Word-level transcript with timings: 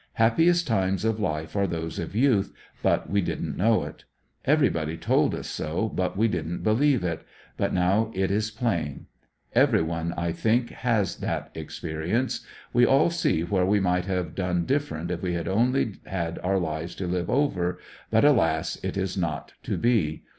Happiest 0.13 0.65
times 0.65 1.05
of 1.05 1.19
life 1.19 1.55
are 1.55 1.67
those 1.67 1.99
of 1.99 2.15
youth, 2.15 2.51
but 2.81 3.07
we 3.07 3.21
didn't 3.21 3.55
know 3.55 3.83
it. 3.83 4.05
Everybody 4.45 4.97
told 4.97 5.35
us 5.35 5.47
so, 5.47 5.89
but 5.89 6.17
we 6.17 6.27
didn't 6.27 6.63
believe 6.63 7.03
it; 7.03 7.21
but 7.55 7.71
now 7.71 8.09
it 8.15 8.31
is 8.31 8.49
plain. 8.49 9.05
Every 9.53 9.83
one, 9.83 10.11
I 10.17 10.31
think, 10.31 10.71
has 10.71 11.17
that 11.17 11.51
experience. 11.53 12.43
We 12.73 12.83
all 12.83 13.11
see 13.11 13.43
where 13.43 13.63
we 13.63 13.79
134 13.79 14.17
ANDEBSONVILLE 14.17 14.17
DIAR7. 14.17 14.17
might 14.17 14.17
have 14.17 14.35
done 14.35 14.65
different 14.65 15.11
if 15.11 15.21
we 15.21 15.37
only 15.37 15.93
had 16.07 16.39
our 16.39 16.57
lives 16.57 16.95
to 16.95 17.05
live 17.05 17.29
over, 17.29 17.77
but 18.09 18.25
alas, 18.25 18.79
it 18.83 18.97
is 18.97 19.15
not 19.15 19.53
to 19.61 19.77
be. 19.77 20.23